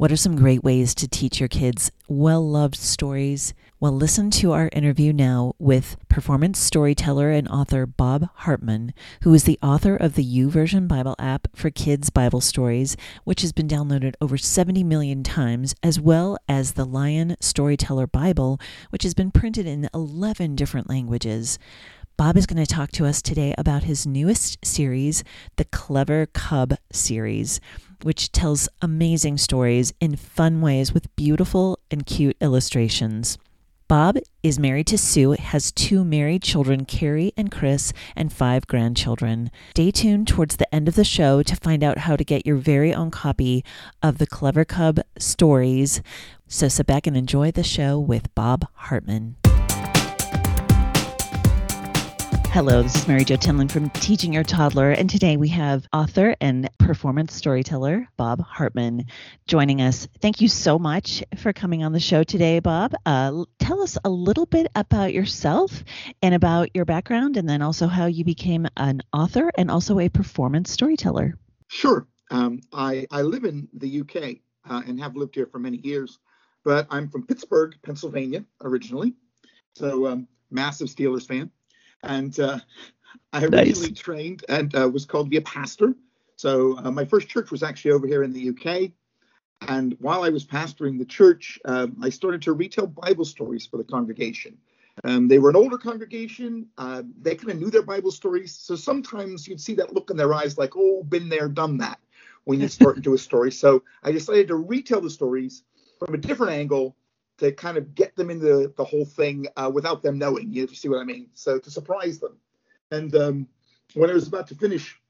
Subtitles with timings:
[0.00, 3.52] What are some great ways to teach your kids well loved stories?
[3.80, 8.94] Well, listen to our interview now with performance storyteller and author Bob Hartman,
[9.24, 13.52] who is the author of the YouVersion Bible app for kids' Bible stories, which has
[13.52, 18.58] been downloaded over 70 million times, as well as the Lion Storyteller Bible,
[18.88, 21.58] which has been printed in 11 different languages.
[22.16, 25.22] Bob is going to talk to us today about his newest series,
[25.56, 27.60] the Clever Cub series,
[28.04, 33.38] which tells amazing stories in fun ways with beautiful and cute illustrations.
[33.90, 39.50] Bob is married to Sue, has two married children, Carrie and Chris, and five grandchildren.
[39.70, 42.54] Stay tuned towards the end of the show to find out how to get your
[42.54, 43.64] very own copy
[44.00, 46.02] of the Clever Cub stories.
[46.46, 49.34] So sit back and enjoy the show with Bob Hartman.
[52.52, 56.34] Hello, this is Mary Jo Tinlin from Teaching Your Toddler, and today we have author
[56.40, 59.04] and performance storyteller Bob Hartman
[59.46, 60.08] joining us.
[60.20, 62.92] Thank you so much for coming on the show today, Bob.
[63.06, 65.84] Uh, tell us a little bit about yourself
[66.22, 70.08] and about your background, and then also how you became an author and also a
[70.08, 71.38] performance storyteller.
[71.68, 72.08] Sure.
[72.32, 76.18] Um, I, I live in the UK uh, and have lived here for many years,
[76.64, 79.14] but I'm from Pittsburgh, Pennsylvania originally.
[79.76, 81.52] So, um, massive Steelers fan
[82.02, 82.58] and uh,
[83.32, 83.98] I originally nice.
[83.98, 85.94] trained and uh, was called to be a pastor.
[86.36, 88.92] So uh, my first church was actually over here in the UK.
[89.68, 93.76] And while I was pastoring the church, um, I started to retell Bible stories for
[93.76, 94.56] the congregation.
[95.04, 96.66] Um, they were an older congregation.
[96.78, 98.54] Uh, they kind of knew their Bible stories.
[98.54, 101.98] So sometimes you'd see that look in their eyes like, oh, been there, done that,
[102.44, 103.52] when you start into a story.
[103.52, 105.62] So I decided to retell the stories
[105.98, 106.96] from a different angle
[107.40, 110.52] to kind of get them into the whole thing uh, without them knowing.
[110.52, 111.28] You see what I mean?
[111.32, 112.36] So to surprise them.
[112.90, 113.48] And um,
[113.94, 115.00] when I was about to finish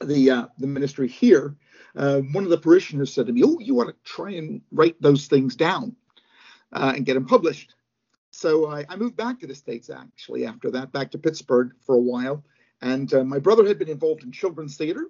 [0.00, 1.56] the uh, the ministry here,
[1.94, 5.00] uh, one of the parishioners said to me, "Oh, you want to try and write
[5.00, 5.94] those things down
[6.72, 7.74] uh, and get them published."
[8.32, 11.94] So I, I, moved back to the states actually after that, back to Pittsburgh for
[11.94, 12.42] a while.
[12.80, 15.06] And uh, my brother had been involved in children's theater,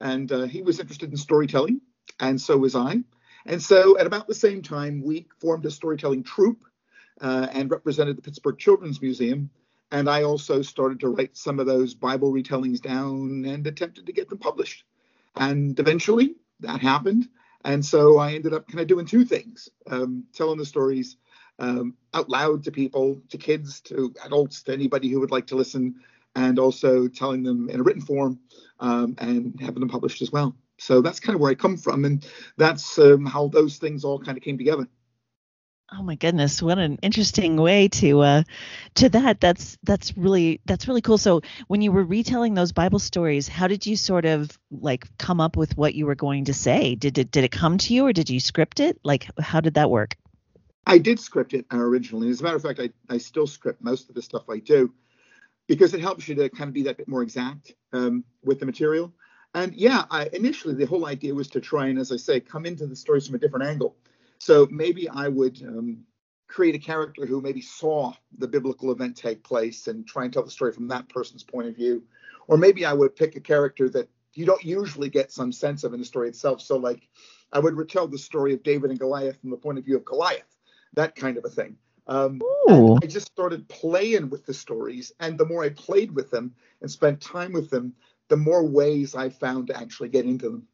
[0.00, 1.80] and uh, he was interested in storytelling,
[2.18, 3.04] and so was I.
[3.46, 6.64] And so at about the same time, we formed a storytelling troupe
[7.20, 9.50] uh, and represented the Pittsburgh Children's Museum.
[9.90, 14.12] And I also started to write some of those Bible retellings down and attempted to
[14.12, 14.84] get them published.
[15.36, 17.28] And eventually that happened.
[17.64, 21.16] And so I ended up kind of doing two things um, telling the stories
[21.58, 25.56] um, out loud to people, to kids, to adults, to anybody who would like to
[25.56, 25.96] listen,
[26.34, 28.40] and also telling them in a written form
[28.80, 30.56] um, and having them published as well.
[30.82, 32.26] So that's kind of where I come from, and
[32.56, 34.88] that's um, how those things all kind of came together.
[35.94, 38.42] Oh my goodness, what an interesting way to uh
[38.94, 39.40] to that.
[39.40, 41.18] That's that's really that's really cool.
[41.18, 45.38] So when you were retelling those Bible stories, how did you sort of like come
[45.38, 46.94] up with what you were going to say?
[46.94, 48.98] Did it did it come to you or did you script it?
[49.04, 50.16] Like how did that work?
[50.86, 52.30] I did script it originally.
[52.30, 54.92] As a matter of fact, I, I still script most of the stuff I do
[55.68, 58.66] because it helps you to kind of be that bit more exact um, with the
[58.66, 59.12] material.
[59.54, 62.64] And yeah, I, initially the whole idea was to try and, as I say, come
[62.64, 63.96] into the stories from a different angle.
[64.38, 66.04] So maybe I would um,
[66.48, 70.42] create a character who maybe saw the biblical event take place and try and tell
[70.42, 72.02] the story from that person's point of view.
[72.48, 75.92] Or maybe I would pick a character that you don't usually get some sense of
[75.92, 76.60] in the story itself.
[76.60, 77.08] So, like,
[77.52, 80.04] I would retell the story of David and Goliath from the point of view of
[80.04, 80.56] Goliath,
[80.94, 81.76] that kind of a thing.
[82.06, 82.40] Um,
[83.02, 86.90] I just started playing with the stories, and the more I played with them and
[86.90, 87.94] spent time with them,
[88.32, 90.66] the more ways I found to actually get into them.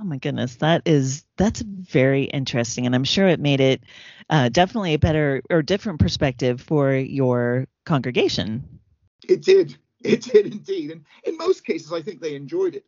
[0.00, 3.84] Oh my goodness, that is that's very interesting, and I'm sure it made it
[4.28, 8.80] uh, definitely a better or different perspective for your congregation.
[9.28, 12.86] It did, it did indeed, and in most cases, I think they enjoyed it.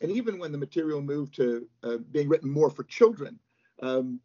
[0.00, 3.38] And even when the material moved to uh, being written more for children,
[3.82, 4.20] um,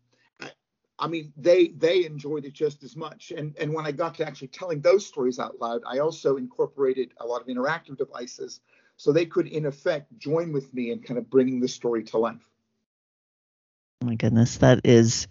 [1.00, 3.32] I mean, they they enjoyed it just as much.
[3.32, 7.14] And and when I got to actually telling those stories out loud, I also incorporated
[7.18, 8.60] a lot of interactive devices,
[8.98, 12.18] so they could in effect join with me in kind of bringing the story to
[12.18, 12.50] life.
[14.02, 15.28] Oh my goodness, that is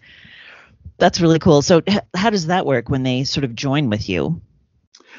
[0.97, 1.61] that's really cool.
[1.61, 1.81] So
[2.15, 4.41] how does that work when they sort of join with you?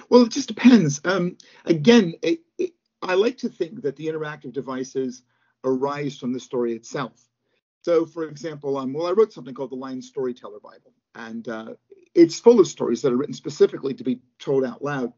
[0.09, 1.01] Well, it just depends.
[1.05, 2.73] Um, again, it, it,
[3.03, 5.23] I like to think that the interactive devices
[5.65, 7.30] arise from the story itself.
[7.83, 11.75] So, for example, um, well, I wrote something called the Lion Storyteller Bible, and uh,
[12.15, 15.13] it's full of stories that are written specifically to be told out loud.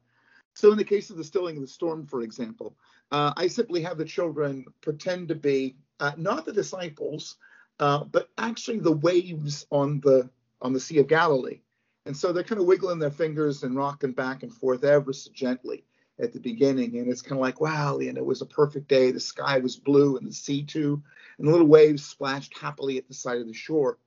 [0.55, 2.77] So, in the case of the Stilling of the Storm, for example,
[3.11, 7.37] uh, I simply have the children pretend to be uh, not the disciples,
[7.81, 10.31] uh, but actually the waves on the
[10.61, 11.61] on the Sea of Galilee.
[12.07, 15.31] And so they're kind of wiggling their fingers and rocking back and forth ever so
[15.33, 15.85] gently.
[16.21, 18.89] At the beginning, and it's kind of like, wow, you know, it was a perfect
[18.89, 19.11] day.
[19.11, 21.03] The sky was blue, and the sea too,
[21.39, 23.99] and the little waves splashed happily at the side of the shore.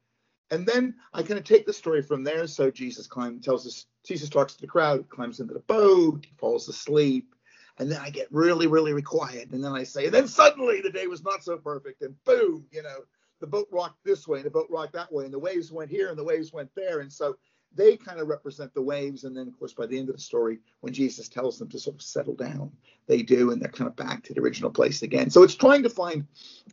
[0.52, 2.46] And then I kind of take the story from there.
[2.48, 6.34] So Jesus climbs, tells us, Jesus talks to the crowd, climbs into the boat, he
[6.38, 7.34] falls asleep.
[7.78, 9.50] And then I get really, really quiet.
[9.52, 12.04] And then I say, and then suddenly the day was not so perfect.
[12.04, 13.00] And boom, you know,
[13.42, 15.26] the boat rocked this way and the boat rocked that way.
[15.26, 17.02] And the waves went here and the waves went there.
[17.02, 17.36] And so
[17.76, 19.24] they kind of represent the waves.
[19.24, 21.80] And then, of course, by the end of the story, when Jesus tells them to
[21.80, 22.72] sort of settle down,
[23.08, 23.52] they do.
[23.52, 25.30] And they're kind of back to the original place again.
[25.30, 26.28] So it's trying to find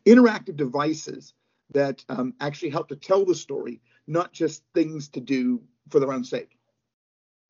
[0.07, 1.35] interactive devices
[1.73, 6.13] that um, actually help to tell the story, not just things to do for their
[6.13, 6.57] own sake.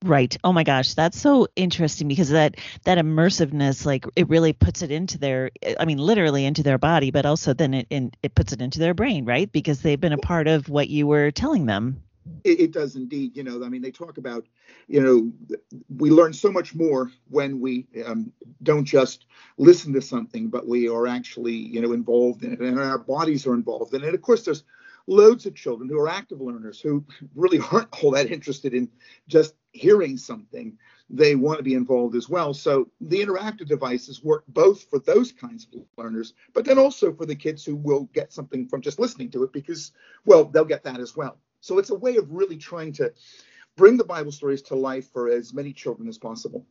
[0.05, 0.37] Right.
[0.43, 4.91] Oh my gosh, that's so interesting because that that immersiveness, like it really puts it
[4.91, 8.53] into their, I mean, literally into their body, but also then it in, it puts
[8.53, 9.51] it into their brain, right?
[9.51, 12.03] Because they've been a part of what you were telling them.
[12.45, 13.37] It, it does indeed.
[13.37, 14.47] You know, I mean, they talk about,
[14.89, 15.33] you know,
[15.97, 18.33] we learn so much more when we um,
[18.63, 19.27] don't just
[19.59, 23.47] listen to something, but we are actually, you know, involved in it, and our bodies
[23.47, 24.15] are involved in it.
[24.15, 24.65] Of course, there's
[25.07, 27.05] loads of children who are active learners who
[27.35, 28.89] really aren't all that interested in
[29.29, 30.79] just hearing something.
[31.11, 32.55] They want to be involved as well.
[32.55, 37.27] So the interactive devices work both for those kinds of learners, but then also for
[37.27, 39.93] the kids who will get something from just listening to it because,
[40.25, 41.39] well, they'll get that as well.
[41.63, 43.13] So it's a way of really trying to
[43.77, 46.67] bring the Bible stories to life for as many children as possible.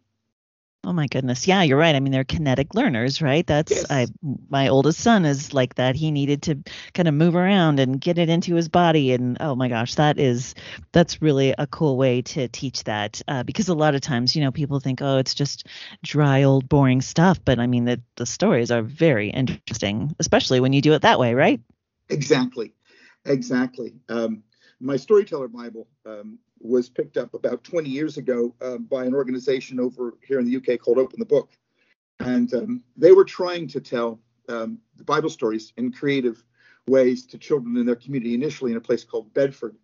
[0.83, 1.47] Oh my goodness.
[1.47, 1.95] Yeah, you're right.
[1.95, 3.45] I mean, they're kinetic learners, right?
[3.45, 3.85] That's yes.
[3.91, 4.07] I
[4.49, 5.95] my oldest son is like that.
[5.95, 6.57] He needed to
[6.95, 10.19] kind of move around and get it into his body and oh my gosh, that
[10.19, 10.55] is
[10.91, 14.41] that's really a cool way to teach that uh, because a lot of times, you
[14.41, 15.67] know, people think, "Oh, it's just
[16.03, 20.73] dry old boring stuff," but I mean, the the stories are very interesting, especially when
[20.73, 21.61] you do it that way, right?
[22.09, 22.73] Exactly.
[23.25, 23.93] Exactly.
[24.09, 24.43] Um,
[24.81, 29.79] my storyteller Bible um, was picked up about 20 years ago uh, by an organization
[29.79, 31.51] over here in the UK called Open the Book.
[32.19, 34.19] And um, they were trying to tell
[34.49, 36.43] um, the Bible stories in creative
[36.87, 39.75] ways to children in their community, initially in a place called Bedford.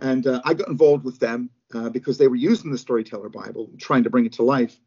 [0.00, 3.70] And uh, I got involved with them uh, because they were using the Storyteller Bible,
[3.78, 4.78] trying to bring it to life.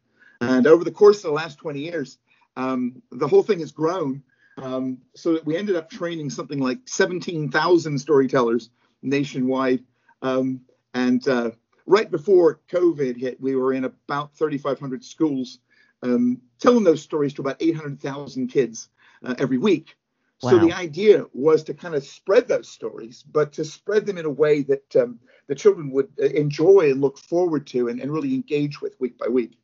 [0.41, 2.17] And over the course of the last 20 years,
[2.57, 4.23] um, the whole thing has grown
[4.57, 8.69] um, so that we ended up training something like 17,000 storytellers
[9.01, 9.83] nationwide.
[10.21, 10.61] Um,
[10.93, 11.51] and uh,
[11.85, 15.59] right before COVID hit, we were in about 3,500 schools
[16.03, 18.89] um, telling those stories to about 800,000 kids
[19.23, 19.95] uh, every week.
[20.41, 20.51] Wow.
[20.51, 24.25] So the idea was to kind of spread those stories, but to spread them in
[24.25, 28.11] a way that um, the children would uh, enjoy and look forward to and, and
[28.11, 29.57] really engage with week by week.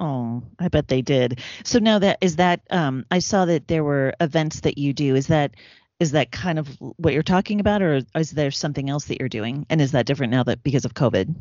[0.00, 1.40] Oh, I bet they did.
[1.64, 5.14] So now that is that um, I saw that there were events that you do.
[5.14, 5.54] Is that
[6.00, 9.28] is that kind of what you're talking about, or is there something else that you're
[9.28, 9.66] doing?
[9.70, 11.34] And is that different now that because of COVID?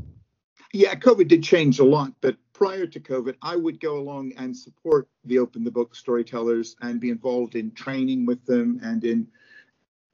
[0.74, 4.56] Yeah, COVID did change a lot, but prior to COVID, I would go along and
[4.56, 9.28] support the Open the Book storytellers and be involved in training with them and in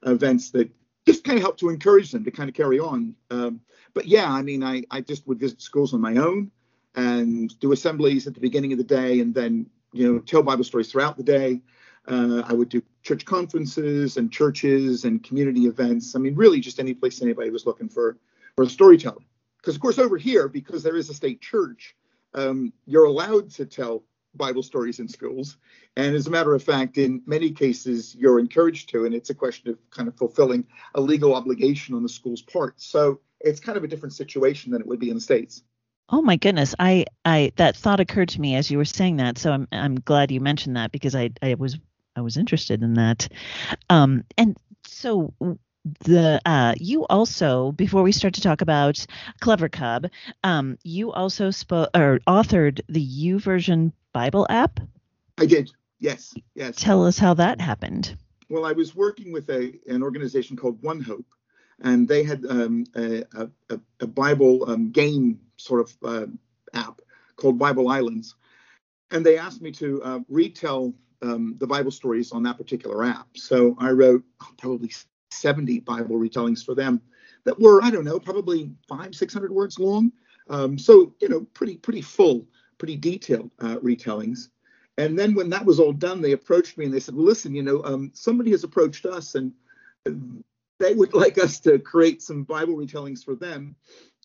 [0.04, 0.70] events that
[1.06, 3.14] just kind of help to encourage them to kind of carry on.
[3.30, 3.60] Um,
[3.94, 6.50] but yeah, I mean, I, I just would visit schools on my own
[6.94, 10.64] and do assemblies at the beginning of the day and then, you know, tell Bible
[10.64, 11.60] stories throughout the day.
[12.06, 16.14] Uh, I would do church conferences and churches and community events.
[16.14, 18.18] I mean, really just any place anybody was looking for,
[18.54, 19.22] for a storyteller.
[19.56, 21.96] Because, of course, over here, because there is a state church,
[22.34, 25.56] um, you're allowed to tell Bible stories in schools.
[25.96, 29.06] And as a matter of fact, in many cases, you're encouraged to.
[29.06, 32.74] And it's a question of kind of fulfilling a legal obligation on the school's part.
[32.76, 35.62] So it's kind of a different situation than it would be in the States.
[36.10, 36.74] Oh my goodness.
[36.78, 39.38] I, I that thought occurred to me as you were saying that.
[39.38, 41.78] So I'm I'm glad you mentioned that because I I was
[42.18, 43.28] I was interested in that.
[43.88, 45.32] Um, and so
[46.00, 49.06] the uh, you also before we start to talk about
[49.40, 50.08] Clever Cub,
[50.42, 54.80] um, you also spoke or authored the YouVersion Bible app.
[55.38, 55.70] I did.
[56.00, 56.34] Yes.
[56.54, 56.74] Yes.
[56.76, 58.16] Tell us how that happened.
[58.48, 61.26] Well, I was working with a an organization called One Hope,
[61.80, 63.22] and they had um, a,
[63.70, 66.26] a, a, Bible um, game sort of uh,
[66.74, 67.00] app
[67.36, 68.34] called Bible Islands,
[69.12, 73.28] and they asked me to uh, retell um, the Bible stories on that particular app.
[73.34, 74.22] So I wrote
[74.58, 74.92] probably
[75.30, 77.00] 70 Bible retellings for them
[77.44, 80.12] that were, I don't know, probably five, 600 words long.
[80.48, 82.46] Um, so, you know, pretty, pretty full,
[82.78, 84.48] pretty detailed uh, retellings.
[84.96, 87.54] And then when that was all done, they approached me and they said, well, listen,
[87.54, 89.52] you know, um, somebody has approached us and
[90.78, 93.76] they would like us to create some Bible retellings for them.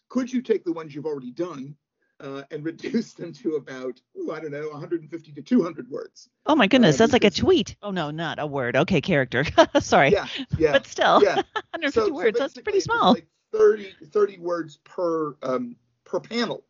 [0.10, 1.76] Could you take the ones you've already done
[2.24, 6.30] uh, and reduce them to about, ooh, I don't know, 150 to 200 words.
[6.46, 7.76] Oh my goodness, uh, that's like a tweet.
[7.84, 8.76] Oh no, not a word.
[8.76, 9.46] Okay, character.
[9.80, 10.12] Sorry.
[10.12, 10.28] Yeah,
[10.58, 10.72] yeah.
[10.72, 11.36] But still, yeah.
[11.36, 12.38] 150 so, words.
[12.38, 13.14] So that's pretty small.
[13.14, 15.76] Like 30, 30 words per um,
[16.06, 16.64] per panel.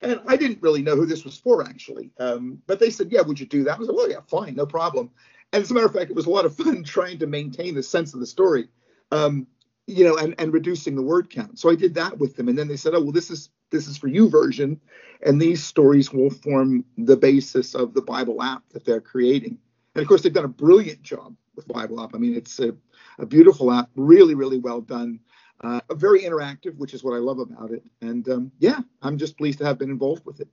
[0.00, 2.10] And I didn't really know who this was for, actually.
[2.18, 3.76] Um, but they said, yeah, would you do that?
[3.76, 5.10] I was like, well, yeah, fine, no problem.
[5.52, 7.74] And as a matter of fact, it was a lot of fun trying to maintain
[7.74, 8.68] the sense of the story,
[9.12, 9.46] um,
[9.86, 11.58] you know, and, and reducing the word count.
[11.58, 12.48] So I did that with them.
[12.48, 14.78] And then they said, oh, well, this is this is for YouVersion.
[15.22, 19.58] And these stories will form the basis of the Bible app that they're creating.
[19.94, 22.14] And of course, they've done a brilliant job with Bible app.
[22.14, 22.74] I mean, it's a,
[23.18, 25.20] a beautiful app, really, really well done.
[25.62, 27.82] Uh, very interactive, which is what I love about it.
[28.02, 30.48] And um, yeah, I'm just pleased to have been involved with it.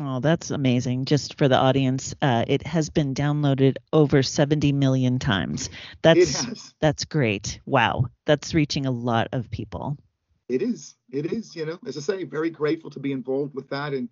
[0.00, 1.06] Oh, that's amazing.
[1.06, 5.70] Just for the audience, uh, it has been downloaded over 70 million times.
[6.02, 7.60] That's that's great.
[7.64, 8.06] Wow.
[8.26, 9.96] That's reaching a lot of people.
[10.48, 10.94] It is.
[11.10, 14.08] It is, you know, as I say, very grateful to be involved with that and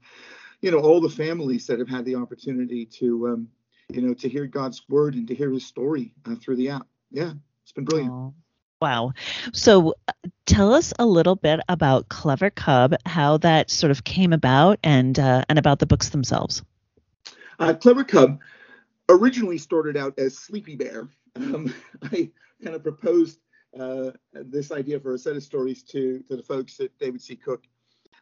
[0.60, 3.48] you know, all the families that have had the opportunity to um,
[3.90, 6.86] you know, to hear God's word and to hear his story uh, through the app.
[7.10, 8.12] Yeah, it's been brilliant.
[8.12, 8.34] Oh,
[8.80, 9.12] wow.
[9.52, 10.12] So uh,
[10.46, 15.18] tell us a little bit about Clever Cub, how that sort of came about, and
[15.18, 16.62] uh, and about the books themselves.
[17.58, 18.40] Uh, Clever Cub
[19.08, 21.08] originally started out as Sleepy Bear.
[21.36, 21.72] Um,
[22.02, 22.30] I
[22.62, 23.38] kind of proposed
[23.78, 27.36] uh, this idea for a set of stories to to the folks at David C.
[27.36, 27.64] Cook,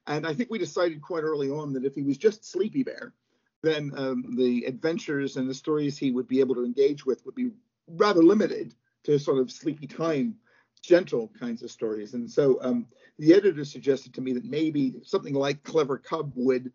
[0.06, 3.14] and I think we decided quite early on that if he was just Sleepy Bear,
[3.62, 7.34] then um, the adventures and the stories he would be able to engage with would
[7.34, 7.50] be
[7.88, 10.36] rather limited to sort of sleepy time,
[10.82, 12.14] gentle kinds of stories.
[12.14, 12.86] And so um,
[13.18, 16.72] the editor suggested to me that maybe something like Clever Cub would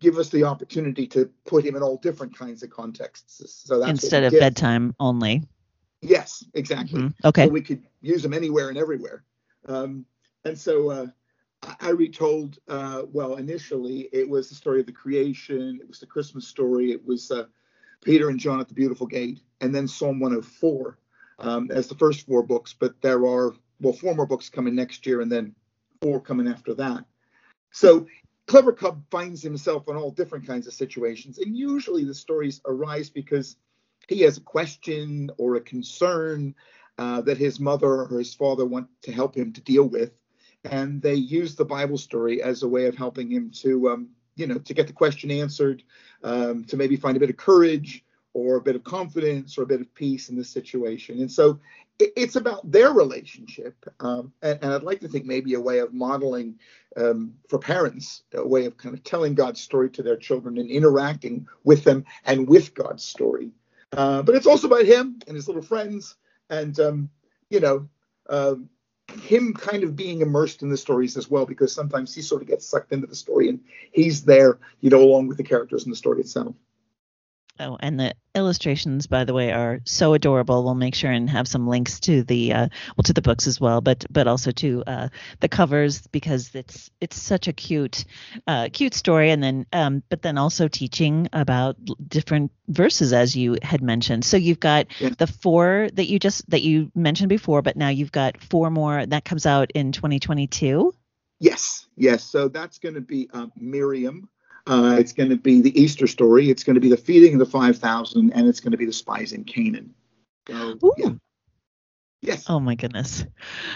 [0.00, 3.64] give us the opportunity to put him in all different kinds of contexts.
[3.66, 4.40] So that's instead of did.
[4.40, 5.44] bedtime only.
[6.02, 7.00] Yes, exactly.
[7.00, 7.26] Mm-hmm.
[7.28, 7.46] Okay.
[7.46, 9.24] So we could use them anywhere and everywhere.
[9.66, 10.04] Um,
[10.44, 11.06] and so uh,
[11.80, 16.06] I retold, uh, well, initially it was the story of the creation, it was the
[16.06, 17.44] Christmas story, it was uh,
[18.02, 20.98] Peter and John at the beautiful gate, and then Psalm 104
[21.38, 22.74] um, as the first four books.
[22.76, 25.54] But there are, well, four more books coming next year, and then
[26.00, 27.04] four coming after that.
[27.70, 28.08] So
[28.48, 33.08] Clever Cub finds himself in all different kinds of situations, and usually the stories arise
[33.08, 33.56] because
[34.08, 36.54] he has a question or a concern
[36.98, 40.12] uh, that his mother or his father want to help him to deal with
[40.64, 44.46] and they use the Bible story as a way of helping him to, um, you
[44.46, 45.82] know, to get the question answered,
[46.22, 48.04] um, to maybe find a bit of courage
[48.34, 51.20] or a bit of confidence or a bit of peace in the situation.
[51.20, 51.58] And so
[51.98, 55.80] it, it's about their relationship, um, and, and, I'd like to think maybe a way
[55.80, 56.58] of modeling
[56.96, 60.70] um, for parents, a way of kind of telling God's story to their children and
[60.70, 63.50] interacting with them and with God's story.
[63.94, 66.16] Uh, but it's also about him and his little friends,
[66.50, 67.10] and um,
[67.50, 67.88] you know.
[68.28, 68.68] Um,
[69.20, 72.48] him kind of being immersed in the stories as well, because sometimes he sort of
[72.48, 75.90] gets sucked into the story and he's there, you know, along with the characters in
[75.90, 76.54] the story itself.
[77.60, 80.64] Oh, and the illustrations, by the way, are so adorable.
[80.64, 83.60] We'll make sure and have some links to the uh, well to the books as
[83.60, 85.08] well, but but also to uh,
[85.40, 88.06] the covers because it's it's such a cute
[88.46, 89.30] uh, cute story.
[89.30, 91.76] And then um, but then also teaching about
[92.08, 94.24] different verses as you had mentioned.
[94.24, 95.10] So you've got yeah.
[95.18, 99.04] the four that you just that you mentioned before, but now you've got four more
[99.04, 100.94] that comes out in 2022.
[101.38, 102.24] Yes, yes.
[102.24, 104.28] So that's going to be um, Miriam
[104.66, 106.50] uh, it's going to be the Easter story.
[106.50, 108.92] It's going to be the feeding of the 5,000, and it's going to be the
[108.92, 109.94] spies in Canaan.
[110.48, 111.10] So, yeah.
[112.20, 112.48] Yes.
[112.48, 113.24] Oh my goodness.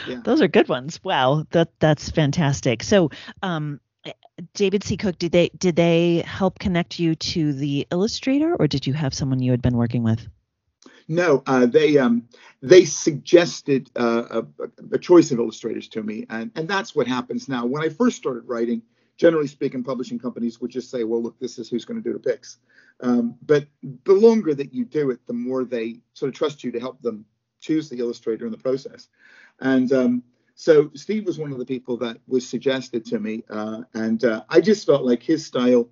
[0.07, 0.21] Yeah.
[0.25, 1.03] Those are good ones.
[1.03, 1.47] Wow.
[1.51, 2.85] That that's fantastic.
[2.85, 3.11] So,
[3.43, 3.81] um,
[4.55, 4.97] David C.
[4.97, 9.15] Cook, did they did they help connect you to the illustrator, or did you have
[9.15, 10.29] someone you had been working with?
[11.09, 12.29] No, uh, they um,
[12.63, 17.49] they suggested uh, a, a, choice of illustrators to me, and and that's what happens
[17.49, 17.65] now.
[17.65, 18.83] When I first started writing,
[19.17, 22.13] generally speaking, publishing companies would just say, well, look, this is who's going to do
[22.13, 22.59] the picks.
[23.01, 23.67] Um, but
[24.05, 27.01] the longer that you do it, the more they sort of trust you to help
[27.03, 27.25] them
[27.61, 29.09] choose the illustrator in the process.
[29.61, 30.23] And um,
[30.55, 33.45] so Steve was one of the people that was suggested to me.
[33.49, 35.89] Uh, and uh, I just felt like his style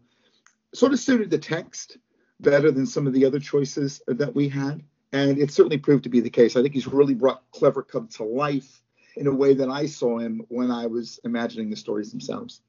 [0.75, 1.99] sort of suited the text
[2.41, 4.83] better than some of the other choices that we had.
[5.13, 6.57] And it certainly proved to be the case.
[6.57, 8.83] I think he's really brought Clever Cub to life
[9.17, 12.61] in a way that I saw him when I was imagining the stories themselves.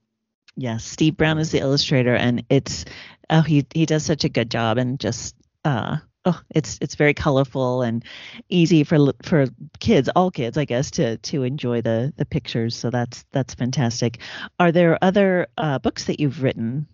[0.55, 2.85] Yes, Steve Brown is the illustrator, and it's
[3.29, 5.35] oh he he does such a good job, and just
[5.65, 8.03] uh oh it's it's very colorful and
[8.49, 9.47] easy for for
[9.79, 12.75] kids, all kids, I guess, to to enjoy the the pictures.
[12.75, 14.19] So that's that's fantastic.
[14.59, 16.87] Are there other uh, books that you've written?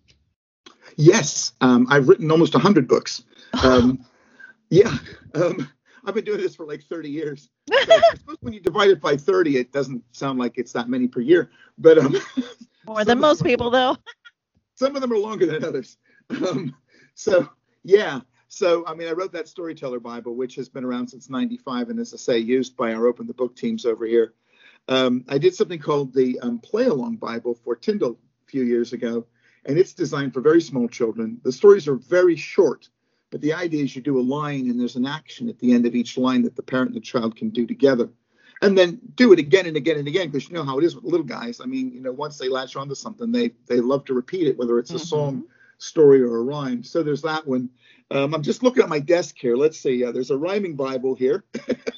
[0.98, 3.24] Yes, um, I've written almost hundred books.
[3.66, 4.06] Um,
[4.70, 4.98] yeah.
[5.36, 5.68] Um,
[6.06, 7.50] I've been doing this for like 30 years.
[7.86, 10.88] So I suppose when you divide it by 30, it doesn't sound like it's that
[10.88, 11.52] many per year.
[11.78, 12.16] But um,
[12.86, 13.98] more than most people, though.
[14.76, 15.98] Some of them are longer than others.
[16.30, 16.76] Um,
[17.16, 17.50] so
[17.84, 18.22] yeah.
[18.48, 22.00] So I mean, I wrote that Storyteller Bible, which has been around since '95, and
[22.00, 24.34] as I say, used by our Open the Book teams over here.
[24.88, 28.18] Um, I did something called the um, Play Along Bible for Tyndale
[28.48, 29.26] a few years ago,
[29.66, 31.40] and it's designed for very small children.
[31.44, 32.90] The stories are very short,
[33.32, 35.86] but the idea is you do a line and there's an action at the end
[35.86, 38.10] of each line that the parent and the child can do together.
[38.62, 40.94] And then do it again and again and again because you know how it is
[40.94, 41.62] with little guys.
[41.62, 44.58] I mean, you know, once they latch onto something, they they love to repeat it,
[44.58, 45.04] whether it's a mm-hmm.
[45.04, 45.44] song,
[45.80, 46.84] story, or a rhyme.
[46.84, 47.70] So there's that one.
[48.12, 49.56] Um, I'm just looking at my desk here.
[49.56, 50.04] Let's see.
[50.04, 51.44] Uh, there's a rhyming Bible here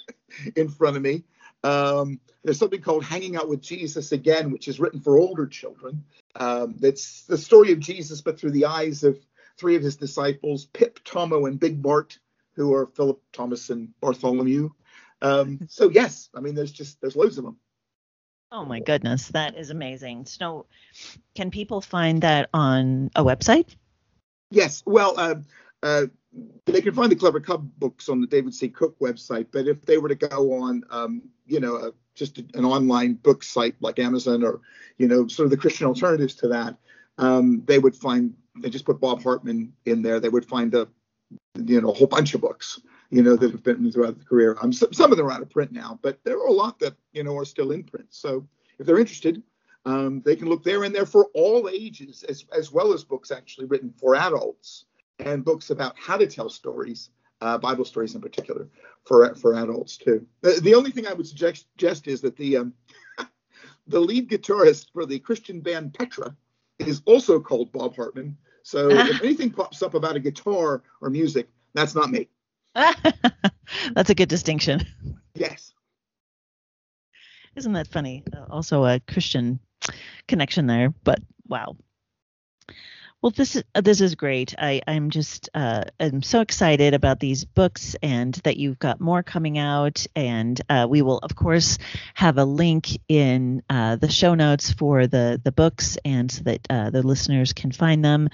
[0.56, 1.26] in front of me.
[1.66, 6.04] Um, there's something called Hanging Out with Jesus Again, which is written for older children.
[6.36, 9.18] Um, it's the story of Jesus, but through the eyes of
[9.58, 12.18] three of his disciples, Pip, Tomo, and Big Bart,
[12.56, 14.70] who are Philip, Thomas, and Bartholomew.
[15.22, 17.58] Um, so yes, I mean, there's just there's loads of them.
[18.52, 20.26] Oh my goodness, that is amazing.
[20.26, 20.68] So,
[21.34, 23.76] can people find that on a website?
[24.52, 24.84] Yes.
[24.86, 25.36] Well, uh,
[25.82, 26.06] uh,
[26.66, 28.70] they can find the Clever Cub books on the David C.
[28.70, 32.64] Cook website, but if they were to go on, um, you know, uh, just an
[32.64, 34.62] online book site like Amazon or,
[34.98, 36.78] you know, sort of the Christian alternatives to that,
[37.18, 40.88] um, they would find, they just put Bob Hartman in there, they would find a,
[41.56, 42.80] you know, a whole bunch of books,
[43.10, 44.58] you know, that have been throughout the career.
[44.62, 46.80] Um, some, some of them are out of print now, but there are a lot
[46.80, 48.08] that, you know, are still in print.
[48.10, 48.48] So
[48.80, 49.42] if they're interested,
[49.86, 53.32] um, they can look there and there for all ages, as, as well as books
[53.32, 54.86] actually written for adults
[55.20, 57.10] and books about how to tell stories,
[57.42, 58.70] uh, Bible stories in particular,
[59.06, 60.26] for for adults too.
[60.42, 62.74] The, the only thing I would suggest, suggest is that the um,
[63.88, 66.36] the lead guitarist for the Christian band Petra
[66.80, 68.38] is also called Bob Hartman.
[68.64, 72.30] So if anything pops up about a guitar or music, that's not me.
[73.94, 74.86] that's a good distinction.
[75.36, 75.74] Yes.
[77.56, 78.24] Isn't that funny?
[78.36, 79.60] Uh, also a Christian
[80.28, 81.76] connection there, but wow.
[83.24, 84.54] Well, this is uh, this is great.
[84.58, 89.24] I I'm just uh, I'm so excited about these books and that you've got more
[89.24, 90.06] coming out.
[90.14, 91.78] And uh, we will of course
[92.16, 96.68] have a link in uh, the show notes for the the books and so that
[96.70, 98.28] uh, the listeners can find them.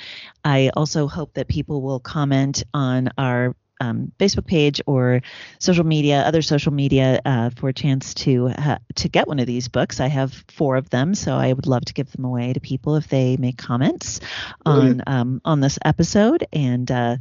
[0.43, 5.21] I also hope that people will comment on our um, Facebook page or
[5.59, 9.47] social media, other social media, uh, for a chance to uh, to get one of
[9.47, 9.99] these books.
[9.99, 12.95] I have four of them, so I would love to give them away to people
[12.95, 14.19] if they make comments
[14.65, 16.45] on um, on this episode.
[16.51, 17.17] And uh,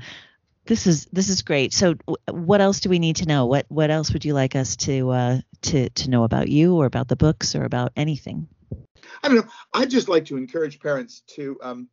[0.67, 1.73] this is this is great.
[1.73, 1.95] So,
[2.31, 3.47] what else do we need to know?
[3.47, 6.87] What what else would you like us to uh, to to know about you or
[6.87, 8.49] about the books or about anything?
[9.23, 9.53] I don't know.
[9.73, 11.89] I'd just like to encourage parents to um,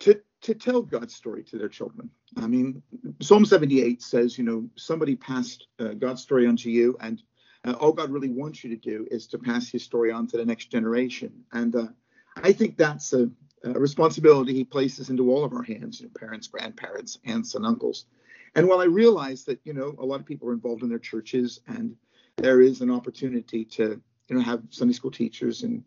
[0.00, 2.10] to to tell God's story to their children.
[2.36, 2.82] I mean,
[3.20, 7.20] Psalm 78 says, you know, somebody passed uh, God's story onto you, and
[7.64, 10.36] uh, all God really wants you to do is to pass His story on to
[10.36, 11.32] the next generation.
[11.52, 11.88] And uh,
[12.36, 13.28] I think that's a,
[13.64, 17.66] a, responsibility He places into all of our hands, you know, parents, grandparents, aunts, and
[17.66, 18.06] uncles.
[18.54, 20.98] And while I realize that, you know, a lot of people are involved in their
[20.98, 21.96] churches, and
[22.36, 25.82] there is an opportunity to, you know, have Sunday school teachers and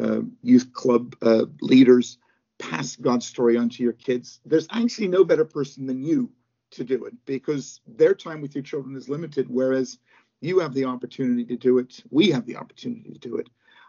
[0.00, 2.18] uh, youth club uh, leaders
[2.58, 6.30] pass God's story on to your kids, there's actually no better person than you
[6.70, 9.98] to do it because their time with your children is limited, whereas
[10.40, 12.02] you have the opportunity to do it.
[12.10, 13.48] We have the opportunity to do it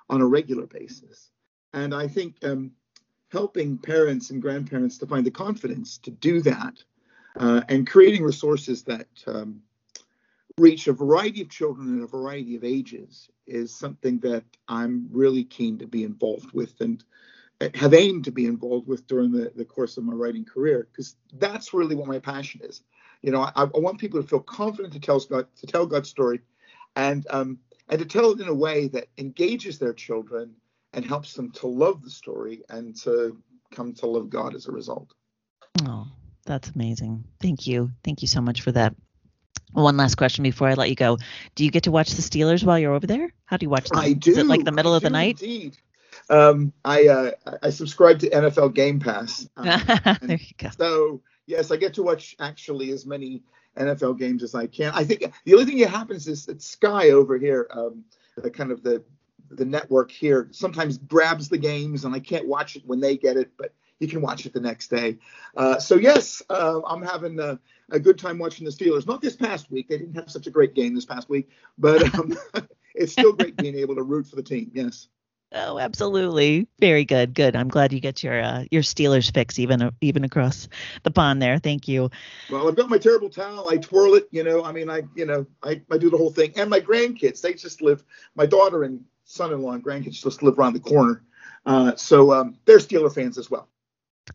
[0.10, 1.30] on a regular basis.
[1.74, 2.72] And I think um,
[3.32, 6.84] helping parents and grandparents to find the confidence to do that
[7.38, 9.62] uh, and creating resources that um,
[10.58, 15.44] reach a variety of children in a variety of ages is something that I'm really
[15.44, 16.74] keen to be involved with.
[16.82, 17.04] And
[17.76, 21.16] have aimed to be involved with during the, the course of my writing career because
[21.34, 22.84] that's really what my passion is.
[23.22, 26.10] You know, I, I, want people to feel confident to tell God to tell God's
[26.10, 26.40] story,
[26.96, 30.56] and um, and to tell it in a way that engages their children
[30.94, 33.38] and helps them to love the story and to
[33.72, 35.14] come to love God as a result.
[35.84, 36.08] Oh,
[36.46, 37.26] that's amazing.
[37.42, 37.92] Thank you.
[38.04, 38.96] Thank you so much for that.
[39.74, 41.18] One last question before I let you go.
[41.56, 43.32] Do you get to watch the Steelers while you're over there?
[43.46, 44.00] How do you watch them?
[44.00, 44.32] I do.
[44.32, 45.42] Is it like the middle of the night?
[45.42, 45.78] Indeed.
[46.30, 47.32] Um, I uh,
[47.64, 49.48] I subscribe to NFL Game Pass.
[49.58, 49.66] Um,
[50.22, 50.70] there you go.
[50.78, 53.42] So yes, I get to watch actually as many
[53.78, 54.92] NFL games as I can.
[54.94, 58.04] I think the only thing that happens is that Sky over here, um,
[58.38, 59.04] the kind of the
[59.52, 63.36] the network here, sometimes grabs the games and I can't watch it when they get
[63.36, 65.18] it, but you can watch it the next day.
[65.58, 69.08] Uh, so yes, uh, I'm having a, a, good time watching the Steelers.
[69.08, 72.14] Not this past week; they didn't have such a great game this past week, but
[72.16, 72.38] um,
[72.96, 74.72] it's still great being able to root for the team.
[74.74, 75.08] Yes.
[75.52, 76.68] Oh, absolutely.
[76.80, 77.34] Very good.
[77.34, 77.56] Good.
[77.56, 80.68] I'm glad you get your uh, your Steelers fix even even across
[81.04, 81.58] the pond there.
[81.58, 82.12] Thank you.
[82.52, 83.68] Well, I've got my terrible towel.
[83.68, 84.28] I twirl it.
[84.30, 86.54] You know, I mean, I you know, I, I do the whole thing.
[86.56, 88.04] And my grandkids, they just live.
[88.36, 91.24] My daughter and son-in-law and grandkids just live around the corner.
[91.66, 93.68] Uh, so um, they're Steeler fans as well.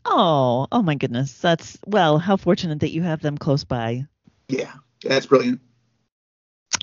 [0.03, 1.39] Oh, oh my goodness.
[1.39, 4.05] That's well, how fortunate that you have them close by.
[4.49, 5.61] Yeah, that's brilliant.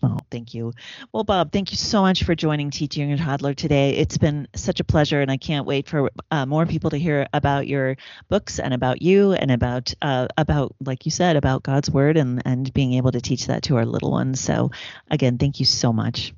[0.05, 0.73] Oh, thank you.
[1.13, 3.97] Well, Bob, thank you so much for joining Teaching Your Toddler today.
[3.97, 7.29] It's been such a pleasure, and I can't wait for uh, more people to hear
[7.33, 7.97] about your
[8.29, 12.43] books and about you and about uh, about, like you said, about God's Word and
[12.45, 14.41] and being able to teach that to our little ones.
[14.41, 14.73] So,
[15.09, 16.35] again, thank you so much.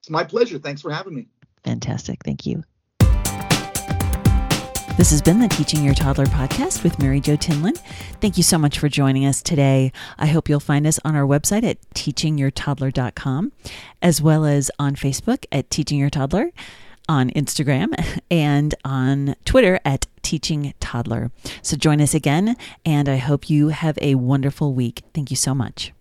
[0.00, 0.58] It's my pleasure.
[0.58, 1.28] Thanks for having me.
[1.64, 2.22] Fantastic.
[2.22, 2.64] Thank you.
[4.96, 7.76] This has been the Teaching Your Toddler podcast with Mary Jo Tinlin.
[8.22, 9.92] Thank you so much for joining us today.
[10.16, 13.52] I hope you'll find us on our website at teachingyourtoddler.com,
[14.00, 16.50] as well as on Facebook at Teaching Your Toddler,
[17.10, 17.92] on Instagram,
[18.30, 21.30] and on Twitter at Teaching Toddler.
[21.60, 22.56] So join us again,
[22.86, 25.02] and I hope you have a wonderful week.
[25.12, 25.92] Thank you so much.